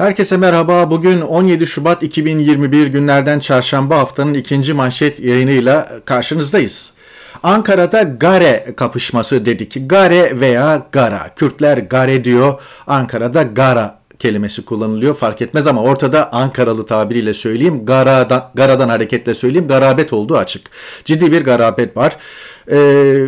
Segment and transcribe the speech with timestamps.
[0.00, 0.90] Herkese merhaba.
[0.90, 6.92] Bugün 17 Şubat 2021 günlerden çarşamba haftanın ikinci manşet yayınıyla karşınızdayız.
[7.42, 9.76] Ankara'da Gare kapışması dedik.
[9.90, 11.34] Gare veya Gara.
[11.36, 12.60] Kürtler Gare diyor.
[12.86, 19.68] Ankara'da Gara kelimesi kullanılıyor fark etmez ama ortada Ankaralı tabiriyle söyleyeyim garadan, garadan hareketle söyleyeyim
[19.68, 20.70] garabet olduğu açık.
[21.04, 22.16] Ciddi bir garabet var.
[22.70, 23.26] Ee,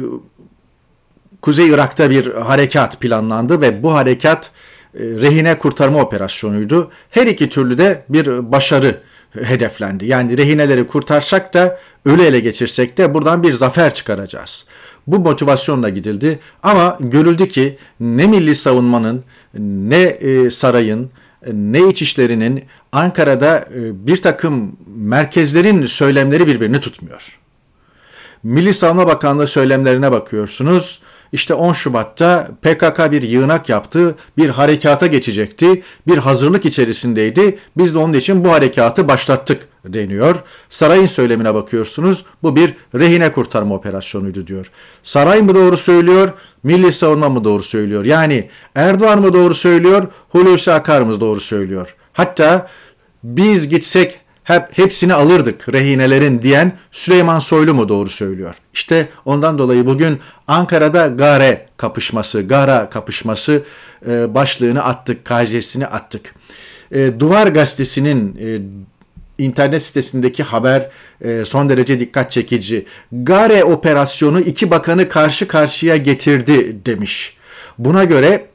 [1.42, 4.50] Kuzey Irak'ta bir harekat planlandı ve bu harekat
[4.94, 6.90] rehine kurtarma operasyonuydu.
[7.10, 9.00] Her iki türlü de bir başarı
[9.42, 10.06] hedeflendi.
[10.06, 14.66] Yani rehineleri kurtarsak da ölü ele geçirsek de buradan bir zafer çıkaracağız.
[15.06, 19.24] Bu motivasyonla gidildi ama görüldü ki ne milli savunmanın
[19.58, 21.10] ne e, sarayın
[21.52, 27.38] ne içişlerinin Ankara'da e, bir takım merkezlerin söylemleri birbirini tutmuyor.
[28.42, 31.00] Milli Savunma Bakanlığı söylemlerine bakıyorsunuz.
[31.32, 37.58] İşte 10 Şubat'ta PKK bir yığınak yaptı, bir harekata geçecekti, bir hazırlık içerisindeydi.
[37.76, 40.36] Biz de onun için bu harekatı başlattık deniyor.
[40.70, 42.24] Sarayın söylemine bakıyorsunuz.
[42.42, 44.70] Bu bir rehine kurtarma operasyonuydu diyor.
[45.02, 48.04] Saray mı doğru söylüyor, Milli Savunma mı doğru söylüyor?
[48.04, 51.96] Yani Erdoğan mı doğru söylüyor, Hulusi Akar mı doğru söylüyor?
[52.12, 52.68] Hatta
[53.24, 58.54] biz gitsek hep hepsini alırdık rehinelerin diyen Süleyman Soylu mu doğru söylüyor?
[58.74, 63.62] İşte ondan dolayı bugün Ankara'da Gare kapışması, Gara kapışması
[64.08, 66.34] e, başlığını attık, KJ'sini attık.
[66.92, 68.60] E, Duvar Gazetesi'nin e,
[69.38, 70.90] internet sitesindeki haber
[71.20, 72.86] e, son derece dikkat çekici.
[73.12, 77.36] Gare operasyonu iki bakanı karşı karşıya getirdi demiş.
[77.78, 78.46] Buna göre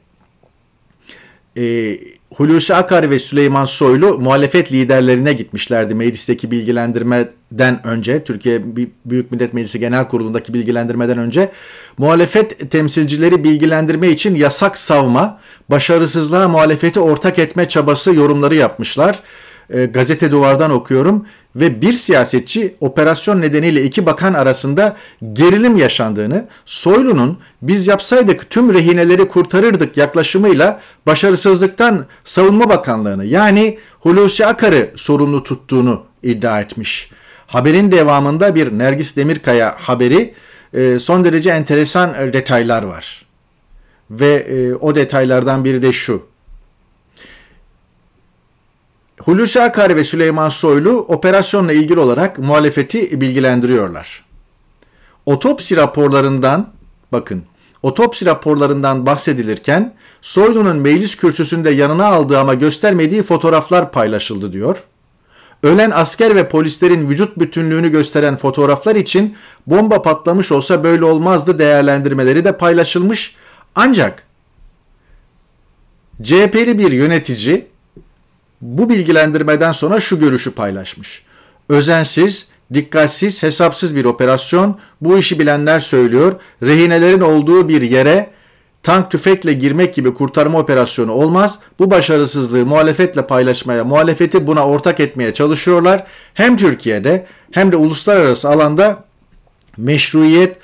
[1.56, 1.94] e,
[2.38, 8.24] Hulusi Akar ve Süleyman Soylu muhalefet liderlerine gitmişlerdi meclisteki bilgilendirmeden önce.
[8.24, 8.62] Türkiye
[9.04, 11.50] Büyük Millet Meclisi Genel Kurulu'ndaki bilgilendirmeden önce
[11.98, 15.40] muhalefet temsilcileri bilgilendirme için yasak savma,
[15.70, 19.22] başarısızlığa muhalefeti ortak etme çabası yorumları yapmışlar
[19.70, 24.96] e, gazete duvardan okuyorum ve bir siyasetçi operasyon nedeniyle iki bakan arasında
[25.32, 34.90] gerilim yaşandığını, Soylu'nun biz yapsaydık tüm rehineleri kurtarırdık yaklaşımıyla başarısızlıktan Savunma Bakanlığı'nı yani Hulusi Akar'ı
[34.96, 37.10] sorumlu tuttuğunu iddia etmiş.
[37.46, 40.34] Haberin devamında bir Nergis Demirkaya haberi
[40.74, 43.26] e, son derece enteresan detaylar var.
[44.10, 46.22] Ve e, o detaylardan biri de şu.
[49.24, 54.24] Hulusi Akar ve Süleyman Soylu operasyonla ilgili olarak muhalefeti bilgilendiriyorlar.
[55.26, 56.72] Otopsi raporlarından
[57.12, 57.42] bakın
[57.82, 64.84] otopsi raporlarından bahsedilirken Soylu'nun meclis kürsüsünde yanına aldığı ama göstermediği fotoğraflar paylaşıldı diyor.
[65.62, 69.36] Ölen asker ve polislerin vücut bütünlüğünü gösteren fotoğraflar için
[69.66, 73.36] bomba patlamış olsa böyle olmazdı değerlendirmeleri de paylaşılmış.
[73.74, 74.22] Ancak
[76.22, 77.66] CHP'li bir yönetici
[78.60, 81.22] bu bilgilendirmeden sonra şu görüşü paylaşmış.
[81.68, 84.78] Özensiz, dikkatsiz, hesapsız bir operasyon.
[85.00, 86.40] Bu işi bilenler söylüyor.
[86.62, 88.30] Rehinelerin olduğu bir yere
[88.82, 91.58] tank tüfekle girmek gibi kurtarma operasyonu olmaz.
[91.78, 96.06] Bu başarısızlığı muhalefetle paylaşmaya, muhalefeti buna ortak etmeye çalışıyorlar.
[96.34, 99.04] Hem Türkiye'de hem de uluslararası alanda
[99.76, 100.56] meşruiyet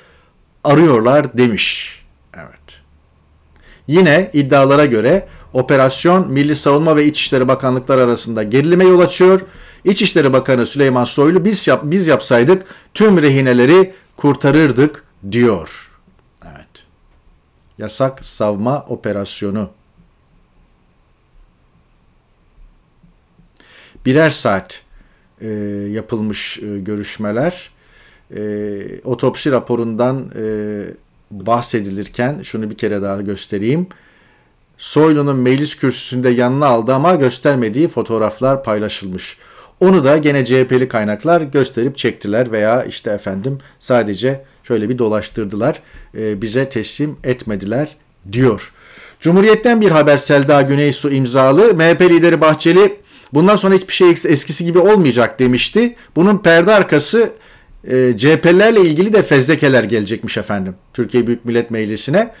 [0.63, 1.99] arıyorlar demiş.
[2.33, 2.81] Evet.
[3.87, 9.41] Yine iddialara göre Operasyon Milli Savunma ve İçişleri Bakanlıkları arasında gerilime yol açıyor.
[9.83, 15.91] İçişleri Bakanı Süleyman Soylu biz yap, biz yapsaydık tüm rehineleri kurtarırdık diyor.
[16.45, 16.67] Evet.
[17.77, 19.69] Yasak savma operasyonu.
[24.05, 24.81] Birer saat
[25.41, 25.47] e,
[25.91, 27.69] yapılmış e, görüşmeler.
[28.35, 28.41] E,
[29.03, 30.45] otopsi raporundan e,
[31.31, 33.87] bahsedilirken şunu bir kere daha göstereyim.
[34.77, 39.37] Soylu'nun meclis kürsüsünde yanına aldı ama göstermediği fotoğraflar paylaşılmış.
[39.79, 45.81] Onu da gene CHP'li kaynaklar gösterip çektiler veya işte efendim sadece şöyle bir dolaştırdılar.
[46.17, 47.95] E, bize teslim etmediler
[48.31, 48.73] diyor.
[49.19, 51.73] Cumhuriyet'ten bir haber Selda Güneysu imzalı.
[51.73, 52.95] MHP lideri Bahçeli
[53.33, 55.95] bundan sonra hiçbir şey eskisi gibi olmayacak demişti.
[56.15, 57.31] Bunun perde arkası
[57.83, 60.75] e, CHP'lerle ilgili de fezlekeler gelecekmiş efendim.
[60.93, 62.31] Türkiye Büyük Millet Meclisi'ne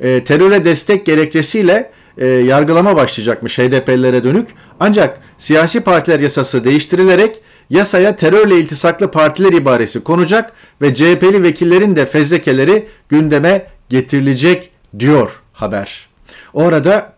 [0.00, 4.48] e, teröre destek gerekçesiyle e, yargılama başlayacakmış HDP'lilere dönük.
[4.80, 10.52] Ancak siyasi partiler yasası değiştirilerek yasaya terörle iltisaklı partiler ibaresi konacak
[10.82, 16.08] ve CHP'li vekillerin de fezlekeleri gündeme getirilecek diyor haber.
[16.52, 17.12] Orada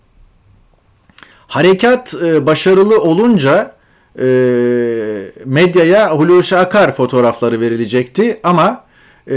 [1.46, 3.76] harekat e, başarılı olunca
[4.18, 4.26] e,
[5.44, 8.84] medyaya Hulusi Akar fotoğrafları verilecekti ama
[9.30, 9.34] e,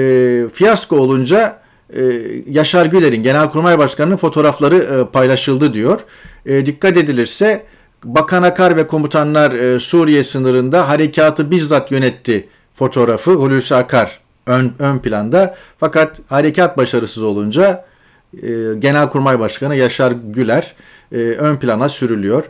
[0.53, 1.58] fiyasko olunca
[1.95, 2.01] e,
[2.49, 5.99] Yaşar Güler'in Genelkurmay Başkanı'nın fotoğrafları e, paylaşıldı diyor.
[6.45, 7.63] E, dikkat edilirse
[8.03, 14.99] Bakan Akar ve komutanlar e, Suriye sınırında harekatı bizzat yönetti fotoğrafı Hulusi Akar ön, ön
[14.99, 15.55] planda.
[15.79, 17.85] Fakat harekat başarısız olunca
[18.33, 18.47] e,
[18.79, 20.75] Genelkurmay Başkanı Yaşar Güler
[21.11, 22.43] ön plana sürülüyor.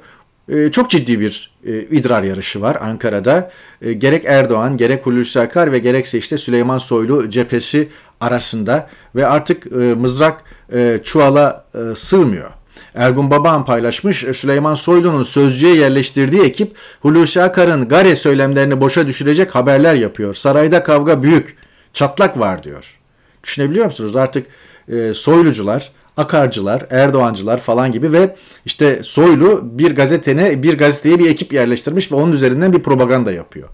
[0.71, 1.51] Çok ciddi bir
[1.92, 3.51] idrar yarışı var Ankara'da.
[3.97, 7.89] Gerek Erdoğan, gerek Hulusi Akar ve gerekse işte Süleyman Soylu cephesi
[8.21, 10.44] arasında ve artık e, mızrak
[10.74, 12.50] e, çuvala e, sığmıyor.
[12.95, 19.94] Ergun Babaan paylaşmış Süleyman Soylu'nun sözcüye yerleştirdiği ekip Hulusi Akar'ın Gare söylemlerini boşa düşürecek haberler
[19.94, 20.33] yapıyor.
[20.33, 21.57] Sarayda kavga büyük,
[21.94, 23.00] çatlak var diyor.
[23.44, 24.16] Düşünebiliyor musunuz?
[24.16, 24.48] Artık
[24.88, 28.36] e, Soylucular, Akarcılar, Erdoğancılar falan gibi ve
[28.66, 33.69] işte Soylu bir gazetene, bir gazeteye bir ekip yerleştirmiş ve onun üzerinden bir propaganda yapıyor.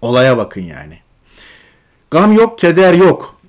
[0.00, 0.98] Olaya bakın yani.
[2.10, 3.39] Gam yok, keder yok.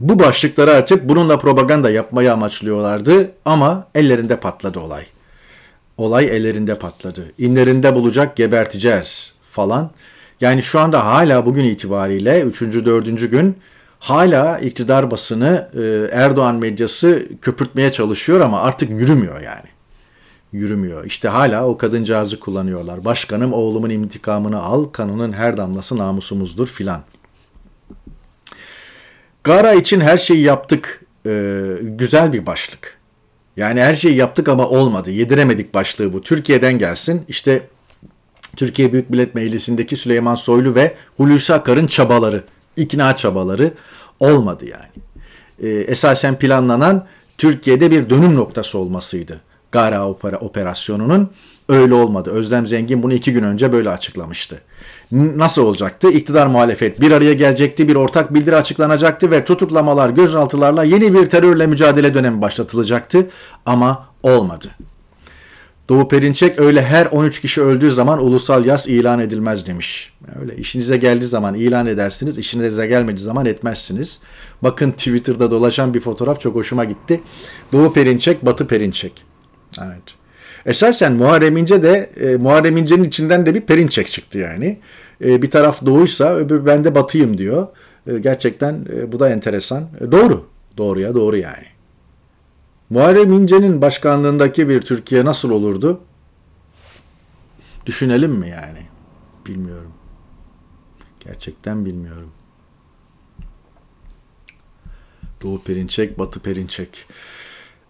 [0.00, 5.06] Bu başlıkları açıp bununla propaganda yapmayı amaçlıyorlardı ama ellerinde patladı olay.
[5.96, 7.32] Olay ellerinde patladı.
[7.38, 9.90] İnlerinde bulacak geberteceğiz falan.
[10.40, 12.60] Yani şu anda hala bugün itibariyle 3.
[12.62, 13.30] 4.
[13.30, 13.56] gün
[13.98, 19.68] hala iktidar basını e, Erdoğan medyası köpürtmeye çalışıyor ama artık yürümüyor yani.
[20.52, 21.04] Yürümüyor.
[21.04, 23.04] İşte hala o kadıncağızı kullanıyorlar.
[23.04, 27.02] Başkanım oğlumun intikamını al, kanının her damlası namusumuzdur filan.
[29.44, 31.00] Gara için her şeyi yaptık.
[31.26, 32.98] Ee, güzel bir başlık.
[33.56, 35.10] Yani her şeyi yaptık ama olmadı.
[35.10, 36.22] Yediremedik başlığı bu.
[36.22, 37.22] Türkiye'den gelsin.
[37.28, 37.68] İşte
[38.56, 42.44] Türkiye Büyük Millet Meclisi'ndeki Süleyman Soylu ve Hulusi Akar'ın çabaları,
[42.76, 43.72] ikna çabaları
[44.20, 45.04] olmadı yani.
[45.62, 47.06] Ee, esasen planlanan
[47.38, 49.40] Türkiye'de bir dönüm noktası olmasıydı.
[49.72, 50.08] Gara
[50.40, 51.30] operasyonunun
[51.68, 52.30] öyle olmadı.
[52.30, 54.60] Özlem Zengin bunu iki gün önce böyle açıklamıştı
[55.14, 56.10] nasıl olacaktı?
[56.10, 61.66] İktidar muhalefet bir araya gelecekti, bir ortak bildiri açıklanacaktı ve tutuklamalar, gözaltılarla yeni bir terörle
[61.66, 63.30] mücadele dönemi başlatılacaktı
[63.66, 64.68] ama olmadı.
[65.88, 70.12] Doğu Perinçek öyle her 13 kişi öldüğü zaman ulusal yas ilan edilmez demiş.
[70.40, 74.20] Öyle işinize geldiği zaman ilan edersiniz, işinize gelmediği zaman etmezsiniz.
[74.62, 77.20] Bakın Twitter'da dolaşan bir fotoğraf çok hoşuma gitti.
[77.72, 79.24] Doğu Perinçek, Batı Perinçek.
[79.78, 80.24] Evet.
[80.66, 84.78] Esasen Muharrem İnce de e, Muharrem İnce'nin içinden de bir Perinçek çıktı yani.
[85.20, 87.66] E, bir taraf doğuysa öbür ben de batıyım diyor.
[88.06, 89.88] E, gerçekten e, bu da enteresan.
[90.12, 90.46] Doğru.
[90.76, 91.66] Doğruya doğru yani.
[92.90, 96.00] Muharrem İnce'nin başkanlığındaki bir Türkiye nasıl olurdu?
[97.86, 98.86] Düşünelim mi yani?
[99.46, 99.92] Bilmiyorum.
[101.20, 102.30] Gerçekten bilmiyorum.
[105.42, 107.06] Doğu Perinçek, Batı Perinçek.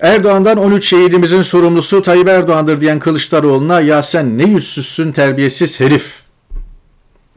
[0.00, 6.23] Erdoğan'dan 13 şehidimizin sorumlusu Tayyip Erdoğan'dır diyen Kılıçdaroğlu'na ya sen ne yüzsüzsün terbiyesiz herif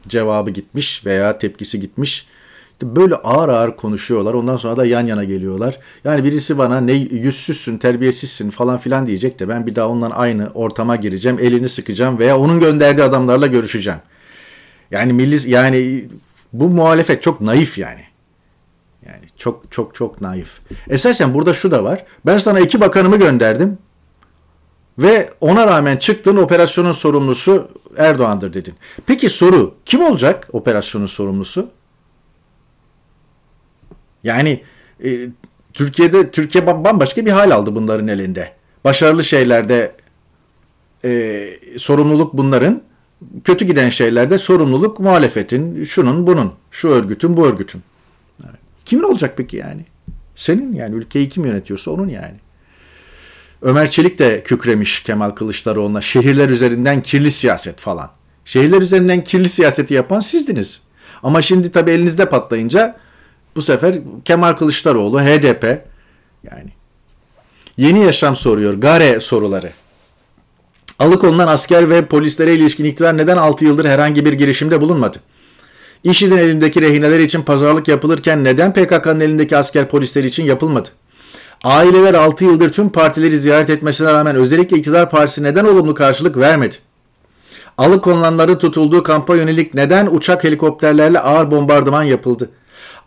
[0.08, 2.26] cevabı gitmiş veya tepkisi gitmiş.
[2.82, 4.34] Böyle ağır ağır konuşuyorlar.
[4.34, 5.78] Ondan sonra da yan yana geliyorlar.
[6.04, 10.50] Yani birisi bana ne yüzsüzsün, terbiyesizsin falan filan diyecek de ben bir daha ondan aynı
[10.54, 14.00] ortama gireceğim, elini sıkacağım veya onun gönderdiği adamlarla görüşeceğim.
[14.90, 16.08] Yani milli yani
[16.52, 18.04] bu muhalefet çok naif yani.
[19.06, 20.60] Yani çok çok çok naif.
[20.88, 22.04] Esasen burada şu da var.
[22.26, 23.78] Ben sana iki bakanımı gönderdim.
[24.98, 28.74] Ve ona rağmen çıktın operasyonun sorumlusu Erdoğan'dır dedin.
[29.06, 31.70] Peki soru kim olacak operasyonun sorumlusu?
[34.24, 34.62] Yani
[35.04, 35.28] e,
[35.72, 38.52] Türkiye'de Türkiye bambaşka bir hal aldı bunların elinde.
[38.84, 39.92] Başarılı şeylerde
[41.04, 42.82] e, sorumluluk bunların,
[43.44, 47.82] kötü giden şeylerde sorumluluk muhalefetin, şunun bunun, şu örgütün bu örgütün.
[48.84, 49.84] Kimin olacak peki yani?
[50.36, 52.34] Senin yani ülkeyi kim yönetiyorsa onun yani.
[53.62, 58.10] Ömer Çelik de kükremiş Kemal Kılıçdaroğlu'na şehirler üzerinden kirli siyaset falan.
[58.44, 60.80] Şehirler üzerinden kirli siyaseti yapan sizdiniz.
[61.22, 62.96] Ama şimdi tabii elinizde patlayınca
[63.56, 65.84] bu sefer Kemal Kılıçdaroğlu, HDP
[66.44, 66.72] yani
[67.76, 68.74] yeni yaşam soruyor.
[68.74, 69.70] Gare soruları.
[70.98, 75.18] Alıkonulan asker ve polislere ilişkin iktidar neden 6 yıldır herhangi bir girişimde bulunmadı?
[76.04, 80.88] IŞİD'in elindeki rehineler için pazarlık yapılırken neden PKK'nın elindeki asker polisleri için yapılmadı?
[81.64, 86.76] Aileler 6 yıldır tüm partileri ziyaret etmesine rağmen özellikle iktidar partisi neden olumlu karşılık vermedi?
[87.78, 92.50] Alıkonulanların tutulduğu kampa yönelik neden uçak helikopterlerle ağır bombardıman yapıldı?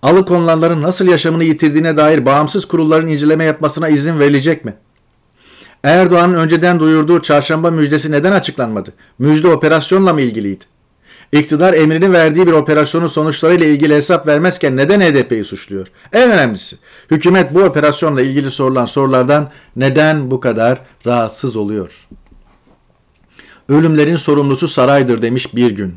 [0.02, 4.74] Alıkonulanların nasıl yaşamını yitirdiğine dair bağımsız kurulların inceleme yapmasına izin verilecek mi?
[5.84, 8.94] Erdoğan'ın önceden duyurduğu çarşamba müjdesi neden açıklanmadı?
[9.20, 10.66] Müjde operasyonla mı ilgiliydi?
[11.32, 15.88] İktidar emrini verdiği bir operasyonun sonuçlarıyla ilgili hesap vermezken neden HDP'yi suçluyor?
[16.14, 16.78] En önemlisi,
[17.12, 22.08] hükümet bu operasyonla ilgili sorulan sorulardan neden bu kadar rahatsız oluyor?
[23.70, 25.96] Ölümlerin sorumlusu saraydır demiş bir gün.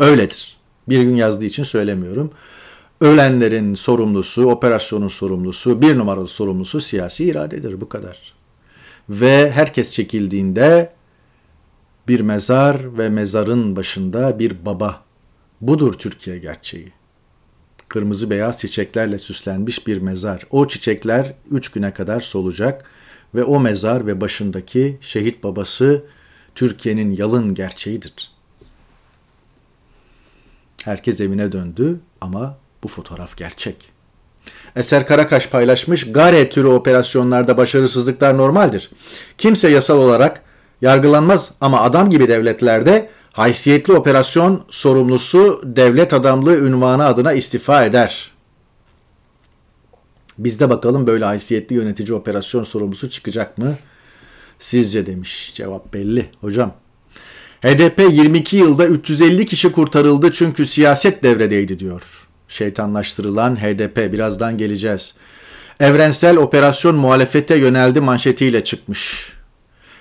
[0.00, 0.56] Öyledir.
[0.88, 2.30] Bir gün yazdığı için söylemiyorum.
[3.00, 8.34] Ölenlerin sorumlusu, operasyonun sorumlusu, bir numaralı sorumlusu siyasi iradedir bu kadar.
[9.10, 10.92] ve herkes çekildiğinde
[12.10, 15.04] bir mezar ve mezarın başında bir baba.
[15.60, 16.92] Budur Türkiye gerçeği.
[17.88, 20.46] Kırmızı beyaz çiçeklerle süslenmiş bir mezar.
[20.50, 22.84] O çiçekler üç güne kadar solacak
[23.34, 26.04] ve o mezar ve başındaki şehit babası
[26.54, 28.32] Türkiye'nin yalın gerçeğidir.
[30.84, 33.92] Herkes evine döndü ama bu fotoğraf gerçek.
[34.76, 38.90] Eser Karakaş paylaşmış, Gare türü operasyonlarda başarısızlıklar normaldir.
[39.38, 40.49] Kimse yasal olarak
[40.82, 48.30] yargılanmaz ama adam gibi devletlerde haysiyetli operasyon sorumlusu devlet adamlığı ünvanı adına istifa eder.
[50.38, 53.74] Bizde bakalım böyle haysiyetli yönetici operasyon sorumlusu çıkacak mı?
[54.58, 55.52] Sizce demiş.
[55.54, 56.74] Cevap belli hocam.
[57.62, 62.28] HDP 22 yılda 350 kişi kurtarıldı çünkü siyaset devredeydi diyor.
[62.48, 65.14] Şeytanlaştırılan HDP birazdan geleceğiz.
[65.80, 69.32] Evrensel operasyon muhalefete yöneldi manşetiyle çıkmış.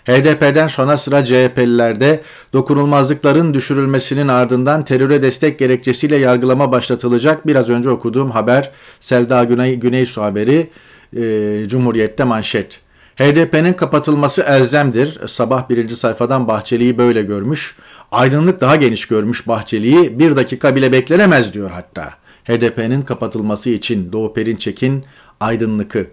[0.05, 2.21] HDP'den sonra sıra CHP'lilerde
[2.53, 7.47] dokunulmazlıkların düşürülmesinin ardından teröre destek gerekçesiyle yargılama başlatılacak.
[7.47, 10.69] Biraz önce okuduğum haber Selda Güney, Güneysu haberi
[11.17, 12.79] e, Cumhuriyet'te manşet.
[13.15, 15.19] HDP'nin kapatılması elzemdir.
[15.27, 17.75] Sabah birinci sayfadan Bahçeli'yi böyle görmüş.
[18.11, 20.19] Aydınlık daha geniş görmüş Bahçeli'yi.
[20.19, 22.13] Bir dakika bile beklenemez diyor hatta.
[22.43, 25.05] HDP'nin kapatılması için Doğu Perinçek'in
[25.39, 26.07] aydınlıkı.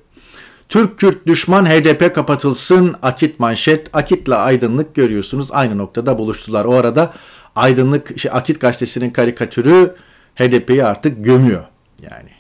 [0.69, 3.97] Türk-Kürt düşman HDP kapatılsın Akit manşet.
[3.97, 6.65] Akit'le aydınlık görüyorsunuz aynı noktada buluştular.
[6.65, 7.15] O arada
[7.57, 9.95] aydınlık şey, Akit gazetesinin karikatürü
[10.35, 11.65] HDP'yi artık gömüyor.
[12.03, 12.31] Yani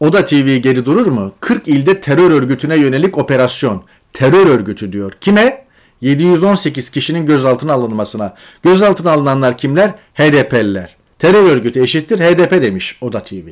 [0.00, 1.32] Oda TV geri durur mu?
[1.40, 3.84] 40 ilde terör örgütüne yönelik operasyon.
[4.12, 5.12] Terör örgütü diyor.
[5.20, 5.64] Kime?
[6.00, 8.34] 718 kişinin gözaltına alınmasına.
[8.62, 9.90] Gözaltına alınanlar kimler?
[10.14, 10.96] HDP'liler.
[11.18, 13.48] Terör örgütü eşittir HDP demiş Oda TV.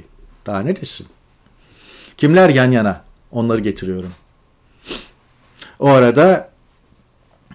[0.46, 1.06] Daha ne desin?
[2.16, 3.07] Kimler yan yana?
[3.32, 4.12] Onları getiriyorum.
[5.78, 6.50] O arada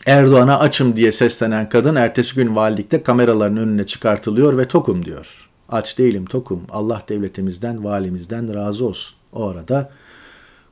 [0.05, 5.49] Erdoğan'a açım diye seslenen kadın ertesi gün valilikte kameraların önüne çıkartılıyor ve tokum diyor.
[5.69, 6.61] Aç değilim tokum.
[6.69, 9.15] Allah devletimizden, valimizden razı olsun.
[9.33, 9.91] O arada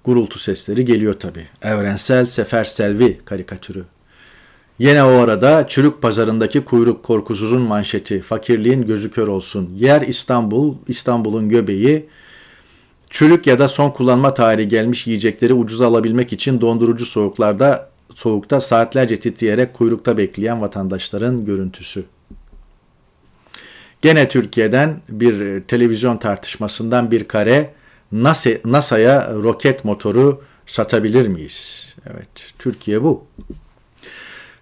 [0.03, 1.48] gurultu sesleri geliyor tabi.
[1.62, 3.84] Evrensel Sefer Selvi karikatürü.
[4.79, 9.70] Yine o arada çürük pazarındaki kuyruk korkusuzun manşeti, fakirliğin gözü kör olsun.
[9.75, 12.10] Yer İstanbul, İstanbul'un göbeği,
[13.12, 19.20] çürük ya da son kullanma tarihi gelmiş yiyecekleri ucuz alabilmek için dondurucu soğuklarda soğukta saatlerce
[19.20, 22.03] titreyerek kuyrukta bekleyen vatandaşların görüntüsü.
[24.01, 27.74] Gene Türkiye'den bir e, televizyon tartışmasından bir kare
[28.65, 31.88] NASA'ya roket motoru satabilir miyiz?
[32.13, 33.24] Evet, Türkiye bu.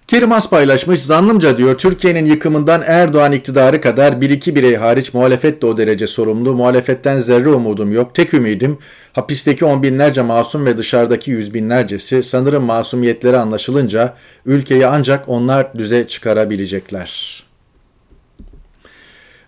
[0.10, 5.62] Kerim As paylaşmış, zannımca diyor Türkiye'nin yıkımından Erdoğan iktidarı kadar bir iki birey hariç muhalefet
[5.62, 6.54] de o derece sorumlu.
[6.54, 8.16] Muhalefetten zerre umudum yok.
[8.16, 8.78] Tek ümidim
[9.13, 14.13] hapisteki on binlerce masum ve dışarıdaki yüz binlercesi sanırım masumiyetleri anlaşılınca
[14.46, 17.44] ülkeyi ancak onlar düze çıkarabilecekler.''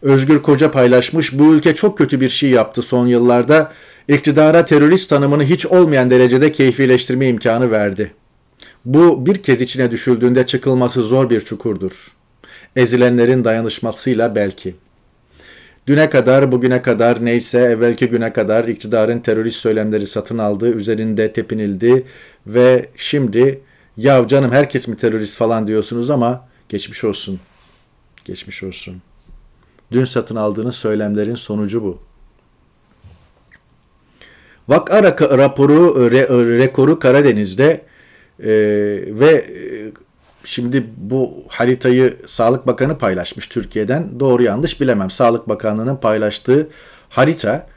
[0.01, 1.39] Özgür Koca paylaşmış.
[1.39, 3.72] Bu ülke çok kötü bir şey yaptı son yıllarda.
[4.08, 8.12] İktidara terörist tanımını hiç olmayan derecede keyfileştirme imkanı verdi.
[8.86, 12.12] Bu bir kez içine düşüldüğünde çıkılması zor bir çukurdur.
[12.76, 14.76] Ezilenlerin dayanışmasıyla belki.
[15.88, 22.06] Düne kadar, bugüne kadar, neyse evvelki güne kadar iktidarın terörist söylemleri satın aldı, üzerinde tepinildi
[22.48, 23.62] ve şimdi
[23.98, 27.40] yav canım herkes mi terörist falan diyorsunuz ama geçmiş olsun.
[28.26, 29.02] Geçmiş olsun.
[29.92, 32.00] Dün satın aldığınız söylemlerin sonucu bu.
[34.68, 37.90] Vakara raporu re, rekoru Karadeniz'de
[38.43, 38.50] e,
[39.19, 39.45] ve
[40.43, 44.19] şimdi bu haritayı Sağlık Bakanı paylaşmış Türkiye'den.
[44.19, 45.12] Doğru yanlış bilemem.
[45.12, 46.67] Sağlık Bakanlığı'nın paylaştığı
[47.10, 47.67] harita.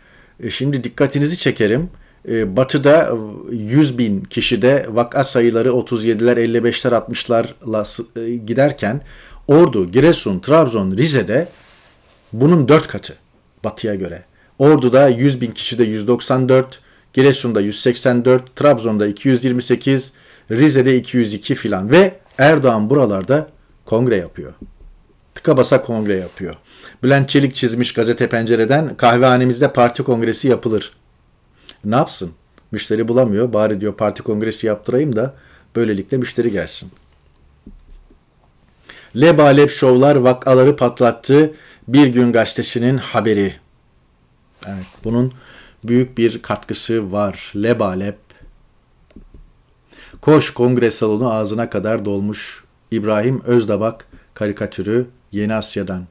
[0.40, 1.90] E, şimdi dikkatinizi çekerim.
[2.28, 3.10] E, batı'da
[3.50, 9.00] 100 bin kişide vaka sayıları 37'ler, 55'ler, 60'larla e, giderken
[9.48, 11.48] Ordu, Giresun, Trabzon, Rize'de
[12.32, 13.14] bunun 4 katı
[13.64, 14.22] batıya göre.
[14.58, 16.80] Ordu'da 100 bin kişide 194,
[17.12, 20.12] Giresun'da 184, Trabzon'da 228,
[20.50, 23.48] Rize'de 202 filan ve Erdoğan buralarda
[23.84, 24.52] kongre yapıyor.
[25.34, 26.54] Tıka basa kongre yapıyor.
[27.02, 30.92] Bülent Çelik çizmiş gazete pencereden kahvehanemizde parti kongresi yapılır.
[31.84, 32.32] Ne yapsın?
[32.72, 33.52] Müşteri bulamıyor.
[33.52, 35.34] Bari diyor parti kongresi yaptırayım da
[35.76, 36.90] böylelikle müşteri gelsin.
[39.16, 41.54] Lebalep şovlar vakaları patlattı.
[41.88, 43.54] Bir Gün Gazetesi'nin haberi.
[44.66, 45.32] Evet, bunun
[45.84, 47.52] büyük bir katkısı var.
[47.56, 48.23] Lebalep.
[50.24, 52.64] Koş kongre salonu ağzına kadar dolmuş.
[52.90, 56.06] İbrahim Özdabak karikatürü Yeni Asya'dan.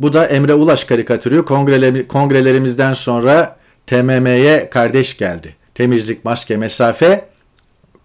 [0.00, 1.44] Bu da Emre Ulaş karikatürü
[2.08, 3.56] kongrelerimizden sonra
[3.86, 5.56] TMM'ye kardeş geldi.
[5.74, 7.28] Temizlik, maske, mesafe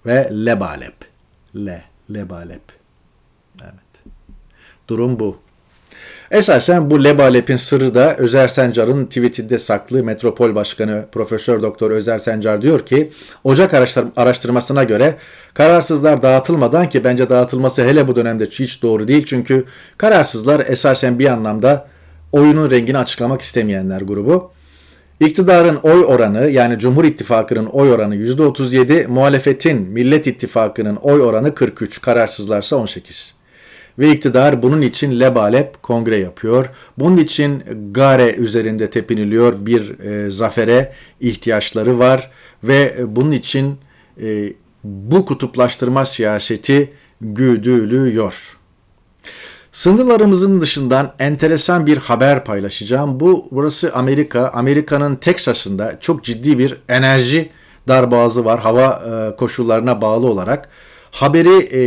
[0.06, 0.96] ve lebalep.
[1.56, 2.64] Le, lebalep.
[3.64, 4.14] Evet.
[4.88, 5.38] Durum bu.
[6.32, 12.62] Esasen bu lebalepin sırrı da Özer Sencar'ın tweetinde saklı Metropol Başkanı Profesör Doktor Özer Sencar
[12.62, 13.12] diyor ki
[13.44, 13.74] Ocak
[14.16, 15.16] araştırmasına göre
[15.54, 19.66] kararsızlar dağıtılmadan ki bence dağıtılması hele bu dönemde hiç doğru değil çünkü
[19.98, 21.88] kararsızlar esasen bir anlamda
[22.32, 24.52] oyunun rengini açıklamak istemeyenler grubu.
[25.20, 32.02] İktidarın oy oranı yani Cumhur İttifakı'nın oy oranı %37, muhalefetin Millet İttifakı'nın oy oranı 43,
[32.02, 33.39] kararsızlarsa 18
[34.00, 36.70] ve iktidar bunun için lebalep kongre yapıyor.
[36.98, 42.32] Bunun için Gare üzerinde tepiniliyor bir e, zafere ihtiyaçları var
[42.64, 43.78] ve bunun için
[44.22, 44.54] e,
[44.84, 48.58] bu kutuplaştırma siyaseti güdülüyor.
[49.72, 53.20] Sınırlarımızın dışından enteresan bir haber paylaşacağım.
[53.20, 54.50] Bu burası Amerika.
[54.50, 57.50] Amerika'nın Teksas'ında çok ciddi bir enerji
[57.88, 60.70] darboğazı var hava e, koşullarına bağlı olarak.
[61.12, 61.82] Haberi e,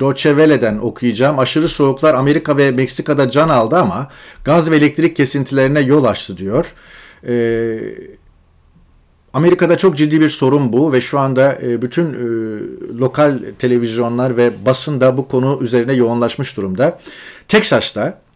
[0.00, 1.38] Deutsche Welle'den okuyacağım.
[1.38, 4.08] Aşırı soğuklar Amerika ve Meksika'da can aldı ama
[4.44, 6.74] gaz ve elektrik kesintilerine yol açtı diyor.
[7.26, 7.78] Ee,
[9.32, 12.18] Amerika'da çok ciddi bir sorun bu ve şu anda e, bütün e,
[12.98, 16.98] lokal televizyonlar ve basın da bu konu üzerine yoğunlaşmış durumda.
[17.48, 18.29] Texas'ta ee,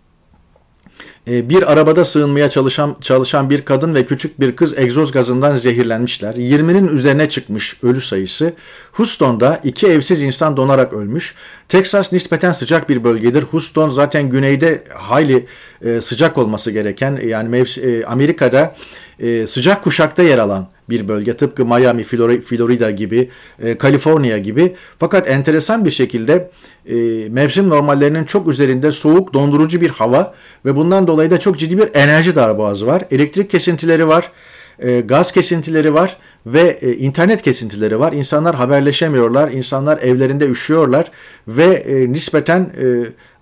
[1.26, 6.34] bir arabada sığınmaya çalışan, çalışan bir kadın ve küçük bir kız egzoz gazından zehirlenmişler.
[6.34, 8.52] 20'nin üzerine çıkmış ölü sayısı.
[8.92, 11.34] Houston'da iki evsiz insan donarak ölmüş.
[11.68, 13.42] Texas nispeten sıcak bir bölgedir.
[13.42, 15.46] Houston zaten güneyde hayli
[15.84, 18.76] e, sıcak olması gereken yani e, Amerika'da
[19.20, 21.36] e, sıcak kuşakta yer alan bir bölge.
[21.36, 23.30] Tıpkı Miami, Florida gibi,
[23.62, 24.74] e, Kaliforniya gibi.
[24.98, 26.50] Fakat enteresan bir şekilde
[26.86, 26.94] e,
[27.28, 31.88] mevsim normallerinin çok üzerinde soğuk, dondurucu bir hava ve bundan dolayı da çok ciddi bir
[31.94, 33.02] enerji darboğazı var.
[33.10, 34.30] Elektrik kesintileri var,
[34.78, 36.16] e, gaz kesintileri var
[36.46, 38.12] ve e, internet kesintileri var.
[38.12, 41.10] İnsanlar haberleşemiyorlar, insanlar evlerinde üşüyorlar
[41.48, 42.86] ve e, nispeten e,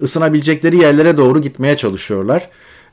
[0.04, 2.48] ısınabilecekleri yerlere doğru gitmeye çalışıyorlar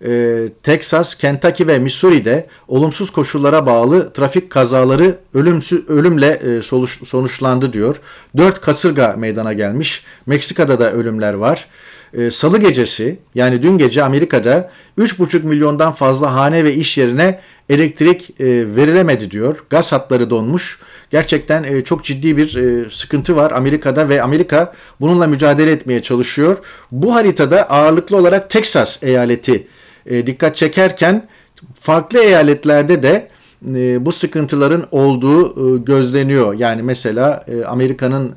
[0.06, 7.74] e, Texas, Kentucky ve Missouri'de olumsuz koşullara bağlı trafik kazaları ölümsü, ölümle e, sonuç, sonuçlandı
[7.74, 7.96] diyor.
[8.38, 10.04] 4 kasırga meydana gelmiş.
[10.26, 11.68] Meksika'da da ölümler var.
[12.14, 18.40] E, Salı gecesi yani dün gece Amerika'da 3,5 milyondan fazla hane ve iş yerine elektrik
[18.40, 19.64] e, verilemedi diyor.
[19.70, 20.80] Gaz hatları donmuş.
[21.10, 26.58] Gerçekten e, çok ciddi bir e, sıkıntı var Amerika'da ve Amerika bununla mücadele etmeye çalışıyor.
[26.92, 29.68] Bu haritada ağırlıklı olarak Texas eyaleti
[30.06, 31.28] e, dikkat çekerken
[31.74, 33.28] farklı eyaletlerde de
[33.70, 36.54] e, bu sıkıntıların olduğu e, gözleniyor.
[36.54, 38.36] Yani mesela Amerika'nın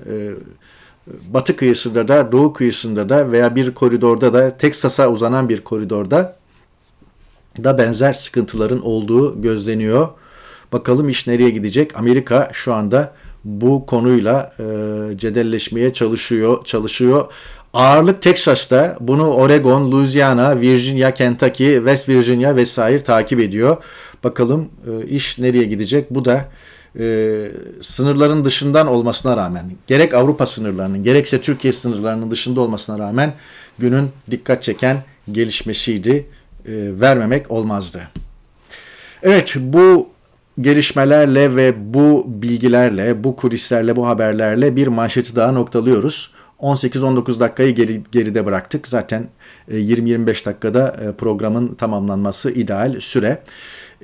[1.29, 6.37] batı kıyısında da doğu kıyısında da veya bir koridorda da Teksas'a uzanan bir koridorda
[7.64, 10.09] da benzer sıkıntıların olduğu gözleniyor.
[10.72, 11.96] Bakalım iş nereye gidecek?
[11.96, 14.64] Amerika şu anda bu konuyla e,
[15.18, 17.33] cedelleşmeye çalışıyor, çalışıyor.
[17.73, 23.77] Ağırlık Texas'ta bunu Oregon, Louisiana, Virginia, Kentucky, West Virginia vesaire takip ediyor.
[24.25, 26.11] Bakalım e, iş nereye gidecek?
[26.11, 26.49] Bu da
[26.99, 27.49] e,
[27.81, 33.35] sınırların dışından olmasına rağmen gerek Avrupa sınırlarının gerekse Türkiye sınırlarının dışında olmasına rağmen
[33.79, 36.27] günün dikkat çeken gelişmesiydi.
[36.67, 38.01] E, vermemek olmazdı.
[39.23, 40.09] Evet bu
[40.61, 46.31] gelişmelerle ve bu bilgilerle, bu kulislerle, bu haberlerle bir manşeti daha noktalıyoruz.
[46.62, 48.88] 18-19 dakikayı geri, geride bıraktık.
[48.88, 49.29] Zaten
[49.70, 53.42] 20-25 e, dakikada e, programın tamamlanması ideal süre.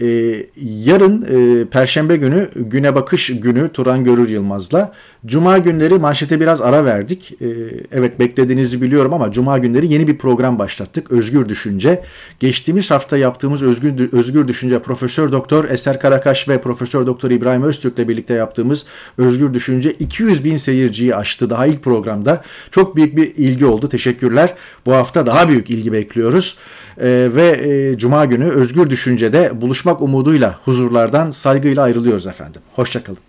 [0.01, 0.47] Ee,
[0.85, 4.93] yarın e, Perşembe günü güne bakış günü Turan Görür Yılmaz'la.
[5.27, 7.35] Cuma günleri manşete biraz ara verdik.
[7.41, 7.47] Ee,
[7.93, 11.11] evet beklediğinizi biliyorum ama Cuma günleri yeni bir program başlattık.
[11.11, 12.03] Özgür Düşünce.
[12.41, 18.09] Geçtiğimiz hafta yaptığımız Özgür, Özgür Düşünce Profesör Doktor Eser Karakaş ve Profesör Doktor İbrahim Öztürk'le
[18.09, 18.87] birlikte yaptığımız
[19.19, 22.43] Özgür Düşünce 200 bin seyirciyi aştı daha ilk programda.
[22.71, 23.89] Çok büyük bir ilgi oldu.
[23.89, 24.55] Teşekkürler.
[24.87, 26.57] Bu hafta daha büyük ilgi bekliyoruz.
[27.01, 29.53] Ee, ve e, Cuma günü Özgür Düşünce'de
[29.89, 32.63] buluşmak umuduyla huzurlardan saygıyla ayrılıyoruz efendim.
[32.77, 33.28] Hoşçakalın.